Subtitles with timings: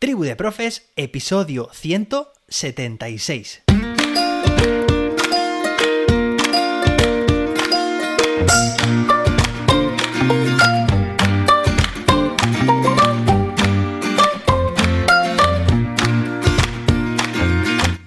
[0.00, 3.64] Tribu de Profes, episodio 176.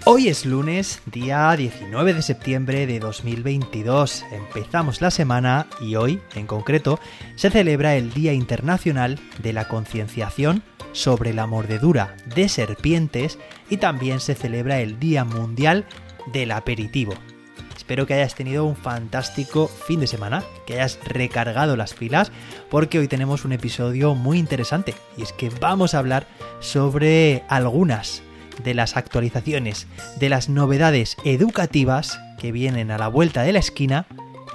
[0.06, 4.26] Hoy es lunes, día 19 de septiembre de 2022.
[4.32, 7.00] Empezamos la semana y hoy, en concreto,
[7.36, 10.64] se celebra el Día Internacional de la Concienciación
[10.94, 13.38] sobre la Mordedura de Serpientes
[13.70, 15.86] y también se celebra el Día Mundial
[16.32, 17.14] del Aperitivo.
[17.76, 22.32] Espero que hayas tenido un fantástico fin de semana, que hayas recargado las pilas,
[22.70, 26.26] porque hoy tenemos un episodio muy interesante y es que vamos a hablar
[26.62, 28.24] sobre algunas
[28.64, 34.06] de las actualizaciones, de las novedades educativas que vienen a la vuelta de la esquina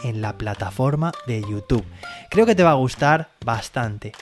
[0.05, 1.85] en la plataforma de YouTube.
[2.31, 4.13] Creo que te va a gustar bastante.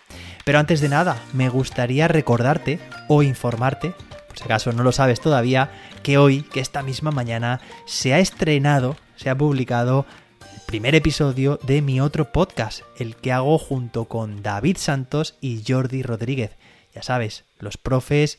[0.46, 2.78] Pero antes de nada, me gustaría recordarte
[3.08, 3.94] o informarte,
[4.28, 5.72] por si acaso no lo sabes todavía,
[6.04, 10.06] que hoy, que esta misma mañana, se ha estrenado, se ha publicado
[10.54, 15.64] el primer episodio de mi otro podcast, el que hago junto con David Santos y
[15.66, 16.52] Jordi Rodríguez.
[16.94, 18.38] Ya sabes, los profes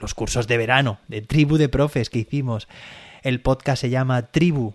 [0.00, 2.68] los cursos de verano, de tribu de profes que hicimos.
[3.22, 4.74] El podcast se llama Tribu,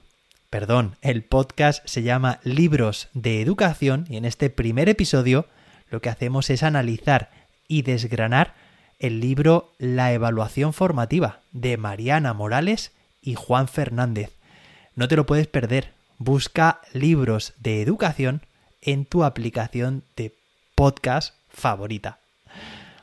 [0.49, 5.47] perdón, el podcast se llama Libros de Educación y en este primer episodio
[5.93, 7.29] lo que hacemos es analizar
[7.67, 8.55] y desgranar
[8.97, 14.31] el libro La evaluación formativa de Mariana Morales y Juan Fernández.
[14.95, 15.93] No te lo puedes perder.
[16.17, 18.41] Busca libros de educación
[18.81, 20.33] en tu aplicación de
[20.73, 22.17] podcast favorita.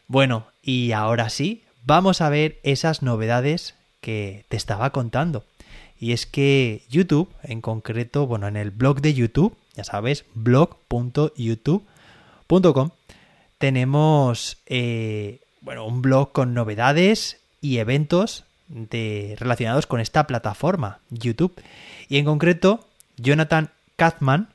[0.08, 5.44] Bueno, y ahora sí, vamos a ver esas novedades que te estaba contando.
[5.96, 10.24] Y es que YouTube, en concreto, bueno, en el blog de YouTube, ya sabes,
[13.58, 18.44] tenemos eh, bueno, un blog con novedades y eventos
[19.38, 21.60] relacionados con esta plataforma, YouTube.
[22.08, 24.48] Y en concreto, Jonathan Katzman,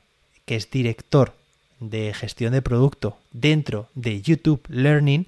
[0.44, 1.32] que es director
[1.80, 5.26] de gestión de producto dentro de YouTube Learning,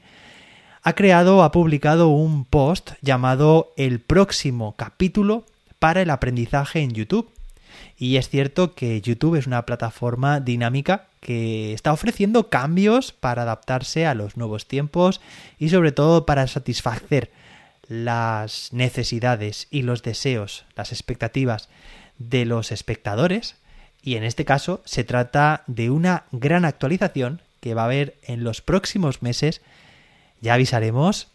[0.82, 5.44] ha creado, ha publicado un post llamado El próximo capítulo
[5.78, 7.31] para el aprendizaje en YouTube.
[7.98, 14.06] Y es cierto que YouTube es una plataforma dinámica que está ofreciendo cambios para adaptarse
[14.06, 15.20] a los nuevos tiempos
[15.59, 17.31] y sobre todo para satisfacer
[17.88, 21.69] las necesidades y los deseos, las expectativas
[22.19, 23.56] de los espectadores.
[24.00, 28.44] Y en este caso se trata de una gran actualización que va a haber en
[28.44, 29.60] los próximos meses
[30.41, 31.28] ya avisaremos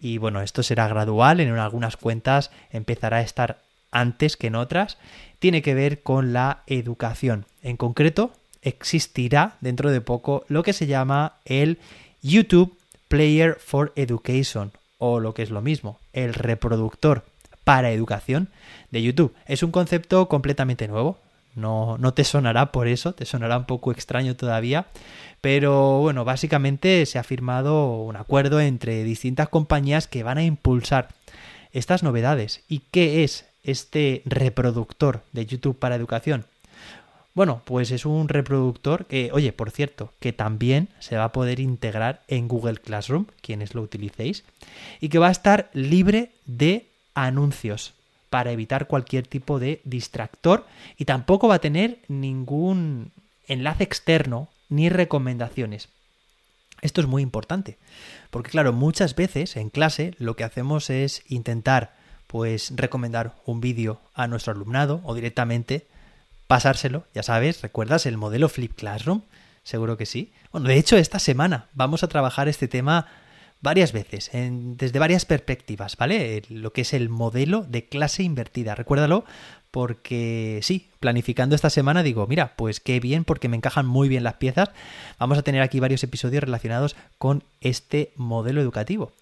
[0.00, 3.63] y bueno, esto será gradual, en algunas cuentas empezará a estar
[3.94, 4.98] antes que en otras.
[5.38, 7.46] Tiene que ver con la educación.
[7.62, 11.78] En concreto, existirá dentro de poco lo que se llama el
[12.22, 12.76] YouTube
[13.08, 17.24] Player for Education o lo que es lo mismo, el reproductor
[17.62, 18.48] para educación
[18.90, 19.34] de YouTube.
[19.46, 21.18] Es un concepto completamente nuevo,
[21.54, 24.86] no, no te sonará por eso, te sonará un poco extraño todavía,
[25.40, 31.08] pero bueno, básicamente se ha firmado un acuerdo entre distintas compañías que van a impulsar
[31.72, 32.62] estas novedades.
[32.68, 36.46] ¿Y qué es este reproductor de YouTube para educación?
[37.34, 41.58] Bueno, pues es un reproductor que, oye, por cierto, que también se va a poder
[41.58, 44.44] integrar en Google Classroom, quienes lo utilicéis,
[45.00, 47.94] y que va a estar libre de anuncios
[48.30, 53.12] para evitar cualquier tipo de distractor y tampoco va a tener ningún
[53.46, 55.88] enlace externo ni recomendaciones.
[56.82, 57.78] Esto es muy importante,
[58.30, 61.96] porque claro, muchas veces en clase lo que hacemos es intentar
[62.34, 65.86] pues recomendar un vídeo a nuestro alumnado o directamente
[66.48, 69.20] pasárselo, ya sabes, ¿recuerdas el modelo Flip Classroom?
[69.62, 70.32] Seguro que sí.
[70.50, 73.06] Bueno, de hecho esta semana vamos a trabajar este tema
[73.60, 76.42] varias veces, desde varias perspectivas, ¿vale?
[76.48, 78.74] Lo que es el modelo de clase invertida.
[78.74, 79.24] Recuérdalo
[79.70, 84.24] porque sí, planificando esta semana digo, mira, pues qué bien porque me encajan muy bien
[84.24, 84.70] las piezas.
[85.20, 89.12] Vamos a tener aquí varios episodios relacionados con este modelo educativo.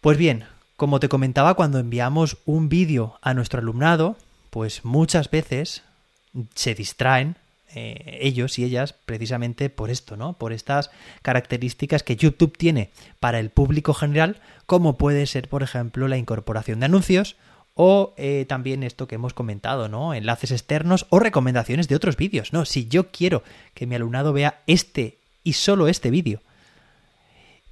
[0.00, 0.46] Pues bien,
[0.82, 4.16] como te comentaba, cuando enviamos un vídeo a nuestro alumnado,
[4.50, 5.84] pues muchas veces
[6.56, 7.36] se distraen
[7.72, 10.32] eh, ellos y ellas precisamente por esto, ¿no?
[10.32, 10.90] Por estas
[11.22, 12.90] características que YouTube tiene
[13.20, 17.36] para el público general, como puede ser, por ejemplo, la incorporación de anuncios
[17.76, 20.14] o eh, también esto que hemos comentado, ¿no?
[20.14, 22.64] Enlaces externos o recomendaciones de otros vídeos, ¿no?
[22.64, 23.44] Si yo quiero
[23.74, 26.40] que mi alumnado vea este y solo este vídeo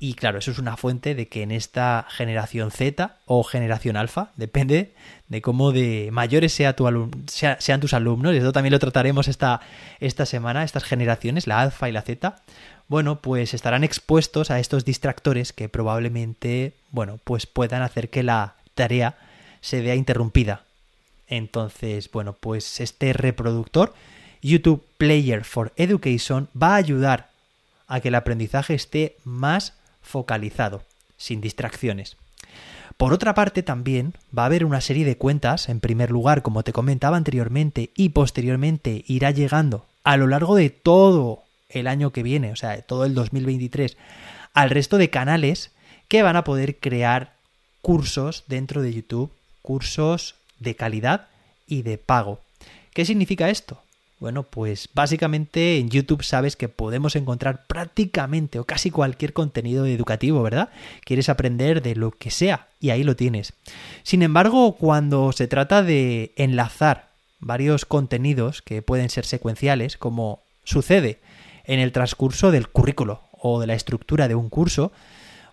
[0.02, 4.30] Y claro, eso es una fuente de que en esta generación Z o generación alfa,
[4.36, 4.94] depende
[5.28, 6.88] de cómo de mayores sea tu
[7.28, 9.60] sean tus alumnos, y eso también lo trataremos esta,
[10.00, 12.34] esta semana, estas generaciones, la alfa y la Z,
[12.88, 18.54] bueno, pues estarán expuestos a estos distractores que probablemente, bueno, pues puedan hacer que la
[18.74, 19.18] tarea
[19.60, 20.64] se vea interrumpida.
[21.28, 23.92] Entonces, bueno, pues este reproductor,
[24.40, 27.28] YouTube Player for Education, va a ayudar
[27.86, 30.82] a que el aprendizaje esté más focalizado,
[31.16, 32.16] sin distracciones.
[32.96, 36.62] Por otra parte, también va a haber una serie de cuentas, en primer lugar, como
[36.62, 42.22] te comentaba anteriormente, y posteriormente irá llegando a lo largo de todo el año que
[42.22, 43.96] viene, o sea, todo el 2023,
[44.52, 45.70] al resto de canales
[46.08, 47.34] que van a poder crear
[47.80, 49.32] cursos dentro de YouTube,
[49.62, 51.28] cursos de calidad
[51.66, 52.40] y de pago.
[52.92, 53.80] ¿Qué significa esto?
[54.20, 60.42] Bueno, pues básicamente en YouTube sabes que podemos encontrar prácticamente o casi cualquier contenido educativo,
[60.42, 60.68] ¿verdad?
[61.06, 63.54] Quieres aprender de lo que sea y ahí lo tienes.
[64.02, 67.08] Sin embargo, cuando se trata de enlazar
[67.38, 71.20] varios contenidos que pueden ser secuenciales, como sucede
[71.64, 74.92] en el transcurso del currículo o de la estructura de un curso,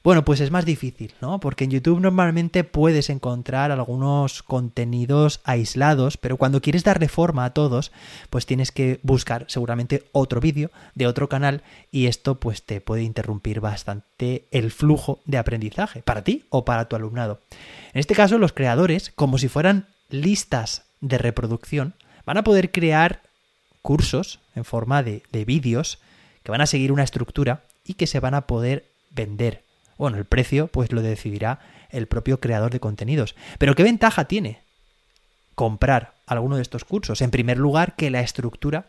[0.07, 1.41] bueno, pues es más difícil, ¿no?
[1.41, 7.53] Porque en YouTube normalmente puedes encontrar algunos contenidos aislados, pero cuando quieres darle forma a
[7.53, 7.91] todos,
[8.29, 11.61] pues tienes que buscar seguramente otro vídeo de otro canal
[11.91, 16.87] y esto pues te puede interrumpir bastante el flujo de aprendizaje para ti o para
[16.87, 17.41] tu alumnado.
[17.91, 21.95] En este caso, los creadores, como si fueran listas de reproducción,
[22.25, 23.23] van a poder crear
[23.81, 25.99] cursos en forma de, de vídeos
[26.43, 29.66] que van a seguir una estructura y que se van a poder vender
[29.97, 31.59] bueno, el precio pues lo decidirá
[31.89, 33.35] el propio creador de contenidos.
[33.57, 34.61] Pero ¿qué ventaja tiene
[35.55, 37.21] comprar alguno de estos cursos?
[37.21, 38.85] En primer lugar, que la estructura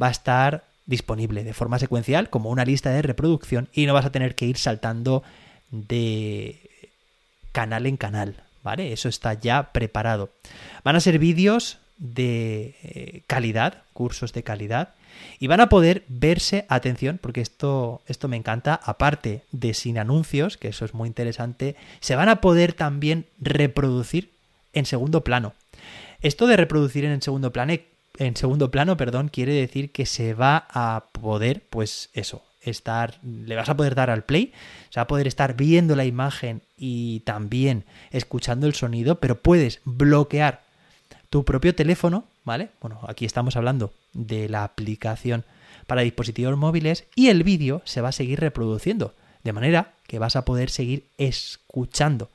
[0.00, 4.06] va a estar disponible de forma secuencial como una lista de reproducción y no vas
[4.06, 5.22] a tener que ir saltando
[5.70, 6.70] de
[7.52, 8.92] canal en canal, ¿vale?
[8.92, 10.30] Eso está ya preparado.
[10.84, 14.94] Van a ser vídeos de eh, calidad, cursos de calidad,
[15.38, 20.56] y van a poder verse, atención, porque esto, esto me encanta, aparte de sin anuncios,
[20.56, 24.30] que eso es muy interesante, se van a poder también reproducir
[24.72, 25.54] en segundo plano.
[26.20, 27.74] Esto de reproducir en segundo plano,
[28.18, 33.56] en segundo plano, perdón, quiere decir que se va a poder, pues eso, estar, le
[33.56, 34.52] vas a poder dar al play,
[34.90, 39.80] se va a poder estar viendo la imagen y también escuchando el sonido, pero puedes
[39.84, 40.62] bloquear
[41.30, 45.44] tu propio teléfono, Bueno, aquí estamos hablando de la aplicación
[45.86, 49.14] para dispositivos móviles y el vídeo se va a seguir reproduciendo,
[49.44, 52.30] de manera que vas a poder seguir escuchando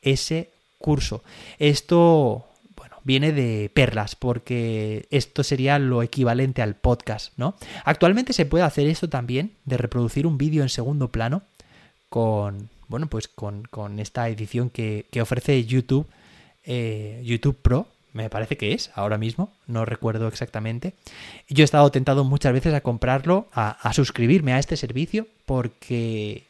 [0.00, 1.22] ese curso.
[1.58, 7.54] Esto, bueno, viene de perlas porque esto sería lo equivalente al podcast, ¿no?
[7.84, 11.42] Actualmente se puede hacer esto también, de reproducir un vídeo en segundo plano
[12.08, 13.68] con, bueno, pues con,
[13.98, 16.06] esta edición que, ofrece YouTube,
[16.64, 20.94] eh, YouTube Pro, me parece que es ahora mismo, no recuerdo exactamente.
[21.48, 26.44] Yo he estado tentado muchas veces a comprarlo, a, suscribirme a este servicio, porque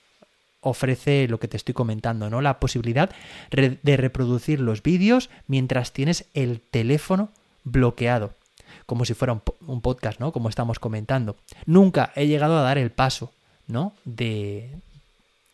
[0.60, 2.40] ofrece lo que te estoy comentando, ¿no?
[2.40, 3.10] La posibilidad
[3.50, 7.31] de reproducir los vídeos mientras tienes el teléfono
[7.64, 8.34] bloqueado,
[8.87, 10.32] como si fuera un, un, podcast, ¿no?
[10.32, 11.37] Como estamos comentando.
[11.66, 13.32] Nunca he llegado a dar el paso,
[13.66, 13.93] ¿no?
[14.04, 14.70] De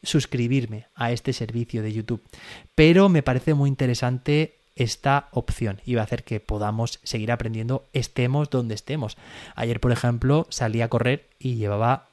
[0.02, 2.22] suscribirme a este servicio de YouTube,
[2.74, 7.84] pero me parece muy interesante esta opción y va a hacer que podamos seguir aprendiendo
[7.92, 9.16] estemos donde estemos.
[9.54, 12.06] Ayer, por ejemplo, salí a correr y llevaba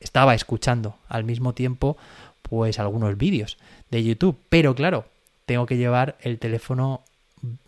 [0.00, 1.96] estaba escuchando al mismo tiempo
[2.42, 3.58] pues algunos vídeos
[3.90, 5.06] de YouTube, pero claro,
[5.44, 7.02] tengo que llevar el teléfono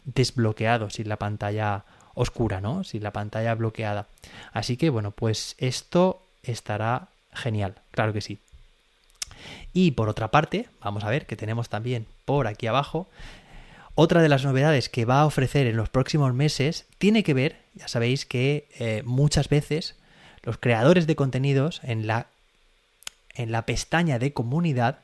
[0.05, 2.85] desbloqueado, sin la pantalla oscura, ¿no?
[2.85, 4.07] Sin la pantalla bloqueada.
[4.53, 8.39] Así que bueno, pues esto estará genial, claro que sí.
[9.73, 13.09] Y por otra parte, vamos a ver que tenemos también por aquí abajo
[14.01, 17.57] otra de las novedades que va a ofrecer en los próximos meses tiene que ver,
[17.75, 19.95] ya sabéis que eh, muchas veces
[20.43, 22.29] los creadores de contenidos en la,
[23.35, 25.01] en la pestaña de comunidad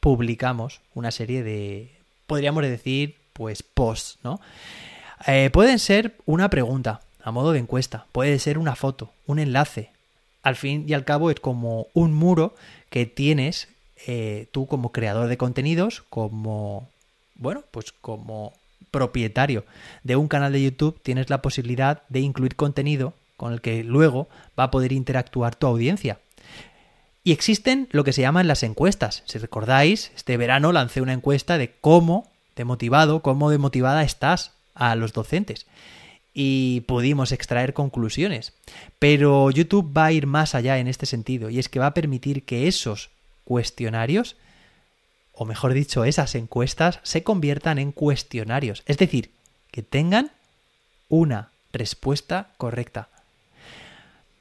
[0.00, 1.92] publicamos una serie de,
[2.26, 4.40] podríamos decir, pues posts, ¿no?
[5.28, 9.90] Eh, pueden ser una pregunta a modo de encuesta, puede ser una foto, un enlace.
[10.42, 12.56] Al fin y al cabo es como un muro
[12.90, 13.68] que tienes
[14.08, 16.90] eh, tú como creador de contenidos, como
[17.38, 18.52] bueno, pues como
[18.90, 19.64] propietario
[20.04, 24.28] de un canal de YouTube tienes la posibilidad de incluir contenido con el que luego
[24.58, 26.18] va a poder interactuar tu audiencia.
[27.22, 29.22] Y existen lo que se llaman las encuestas.
[29.26, 34.52] Si recordáis, este verano lancé una encuesta de cómo de motivado, cómo de motivada estás
[34.74, 35.66] a los docentes.
[36.32, 38.52] Y pudimos extraer conclusiones.
[38.98, 41.94] Pero YouTube va a ir más allá en este sentido y es que va a
[41.94, 43.10] permitir que esos
[43.44, 44.36] cuestionarios,
[45.36, 48.82] o mejor dicho, esas encuestas se conviertan en cuestionarios.
[48.86, 49.30] Es decir,
[49.70, 50.32] que tengan
[51.10, 53.08] una respuesta correcta.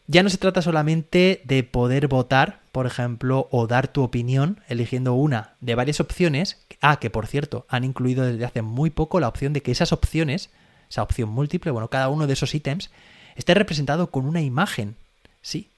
[0.08, 5.16] Ya no se trata solamente de poder votar, por ejemplo, o dar tu opinión eligiendo
[5.16, 6.64] una de varias opciones.
[6.80, 9.92] Ah, que por cierto, han incluido desde hace muy poco la opción de que esas
[9.92, 10.50] opciones,
[10.90, 12.90] esa opción múltiple, bueno, cada uno de esos ítems,
[13.36, 14.96] esté representado con una imagen.
[15.42, 15.70] Sí,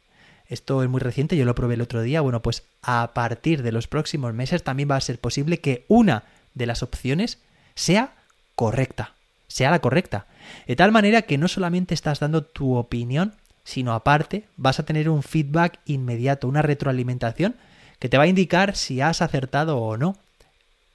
[0.50, 2.22] esto es muy reciente, yo lo probé el otro día.
[2.22, 6.24] Bueno, pues a partir de los próximos meses también va a ser posible que una
[6.54, 7.40] de las opciones
[7.76, 8.14] sea
[8.56, 9.14] correcta,
[9.48, 10.26] sea la correcta.
[10.66, 15.10] De tal manera que no solamente estás dando tu opinión, sino aparte vas a tener
[15.10, 17.56] un feedback inmediato, una retroalimentación
[18.00, 20.16] que te va a indicar si has acertado o no.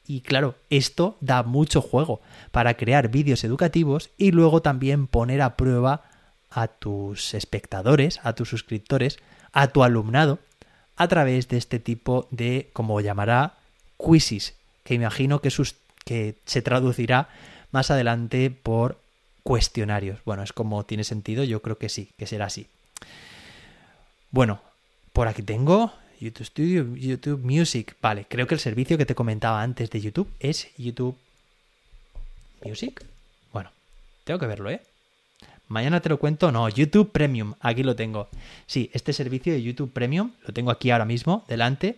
[0.07, 5.57] Y claro, esto da mucho juego para crear vídeos educativos y luego también poner a
[5.57, 6.03] prueba
[6.51, 9.19] a tus espectadores, a tus suscriptores,
[9.53, 10.39] a tu alumnado,
[10.97, 13.55] a través de este tipo de, como llamará,
[13.99, 14.55] quizzes,
[14.85, 15.51] que imagino que,
[16.05, 17.29] que se traducirá
[17.71, 18.99] más adelante por
[19.43, 20.21] cuestionarios.
[20.25, 22.67] Bueno, es como tiene sentido, yo creo que sí, que será así.
[24.31, 24.61] Bueno,
[25.13, 27.97] por aquí tengo YouTube Studio, YouTube Music.
[28.01, 31.17] Vale, creo que el servicio que te comentaba antes de YouTube es YouTube
[32.65, 33.05] Music.
[33.53, 33.71] Bueno,
[34.25, 34.81] tengo que verlo, ¿eh?
[35.73, 38.29] Mañana te lo cuento, no, YouTube Premium, aquí lo tengo.
[38.67, 41.97] Sí, este servicio de YouTube Premium, lo tengo aquí ahora mismo, delante,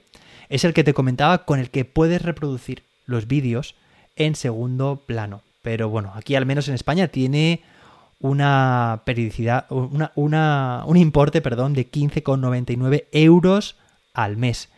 [0.48, 3.74] es el que te comentaba con el que puedes reproducir los vídeos
[4.14, 5.42] en segundo plano.
[5.62, 7.62] Pero bueno, aquí al menos en España tiene
[8.20, 13.76] una periodicidad, una, un importe, perdón, de 15,99 euros
[14.12, 14.68] al mes.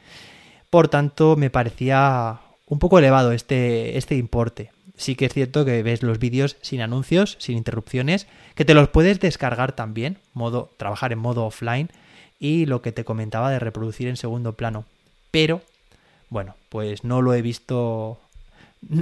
[0.70, 4.70] Por tanto, me parecía un poco elevado este, este importe.
[4.96, 8.88] Sí que es cierto que ves los vídeos sin anuncios, sin interrupciones, que te los
[8.88, 11.90] puedes descargar también, modo, trabajar en modo offline,
[12.38, 14.84] y lo que te comentaba de reproducir en segundo plano.
[15.30, 15.62] Pero,
[16.28, 18.20] bueno, pues no lo he visto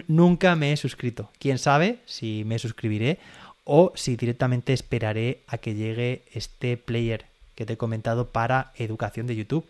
[0.07, 1.31] nunca me he suscrito.
[1.39, 3.19] Quién sabe si me suscribiré
[3.65, 9.27] o si directamente esperaré a que llegue este player que te he comentado para educación
[9.27, 9.67] de YouTube.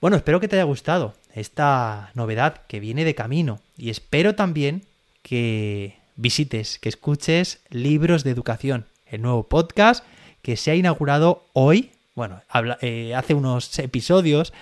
[0.00, 4.82] Bueno, espero que te haya gustado esta novedad que viene de camino y espero también
[5.30, 10.04] que visites, que escuches Libros de Educación, el nuevo podcast
[10.42, 12.42] que se ha inaugurado hoy, bueno,
[12.80, 14.52] eh, hace unos episodios.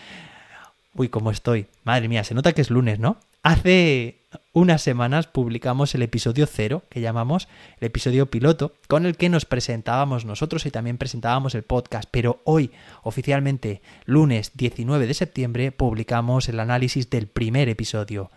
[0.92, 1.68] Uy, cómo estoy.
[1.84, 3.16] Madre mía, se nota que es lunes, ¿no?
[3.42, 4.18] Hace
[4.52, 7.48] unas semanas publicamos el episodio cero, que llamamos
[7.80, 12.10] el episodio piloto, con el que nos presentábamos nosotros y también presentábamos el podcast.
[12.10, 12.72] Pero hoy,
[13.02, 18.30] oficialmente, lunes 19 de septiembre, publicamos el análisis del primer episodio,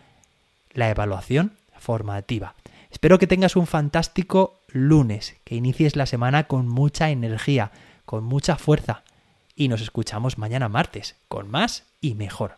[0.72, 2.56] la evaluación formativa.
[2.90, 7.72] Espero que tengas un fantástico lunes, que inicies la semana con mucha energía,
[8.06, 9.04] con mucha fuerza.
[9.56, 12.58] Y nos escuchamos mañana martes, con más y mejor.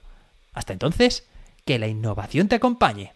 [0.53, 1.27] Hasta entonces,
[1.65, 3.13] que la innovación te acompañe.